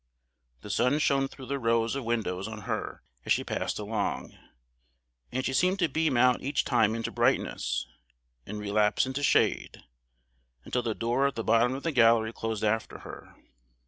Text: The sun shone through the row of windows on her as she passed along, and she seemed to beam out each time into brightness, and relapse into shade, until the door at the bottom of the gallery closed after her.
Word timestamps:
The 0.61 0.71
sun 0.71 0.97
shone 0.97 1.27
through 1.27 1.45
the 1.45 1.59
row 1.59 1.83
of 1.83 1.93
windows 2.03 2.47
on 2.47 2.61
her 2.61 3.03
as 3.23 3.31
she 3.31 3.43
passed 3.43 3.77
along, 3.77 4.35
and 5.31 5.45
she 5.45 5.53
seemed 5.53 5.77
to 5.77 5.87
beam 5.87 6.17
out 6.17 6.41
each 6.41 6.65
time 6.65 6.95
into 6.95 7.11
brightness, 7.11 7.85
and 8.43 8.57
relapse 8.59 9.05
into 9.05 9.21
shade, 9.21 9.83
until 10.65 10.81
the 10.81 10.95
door 10.95 11.27
at 11.27 11.35
the 11.35 11.43
bottom 11.43 11.75
of 11.75 11.83
the 11.83 11.91
gallery 11.91 12.33
closed 12.33 12.63
after 12.63 13.01
her. 13.01 13.35